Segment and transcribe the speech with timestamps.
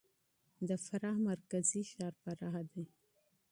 [0.67, 2.85] د فراه مرکزي ښار فراه دی.